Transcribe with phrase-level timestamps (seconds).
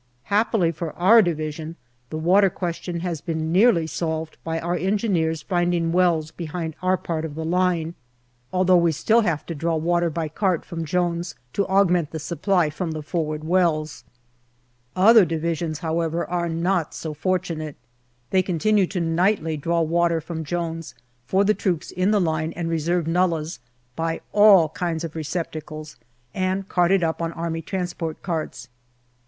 [0.33, 1.75] Happily, for our Division
[2.09, 7.23] the water question has been nearly solved by our Engineers finding wells behind our part
[7.23, 7.93] of the line,
[8.51, 12.71] although we still have to draw water by cart from Jones to augment the supply
[12.71, 14.03] from the forward wells.
[14.95, 17.75] Other 284 GALLIPOLI DIARY Divisions, however, are not so fortunate.
[18.31, 20.95] They continue to nightly draw water from Jones
[21.27, 23.59] for the troops in the line and reserve nullahs
[23.95, 25.95] by all kinds of receptacles,
[26.33, 27.85] and cart it up on A.T.
[28.23, 28.67] carts.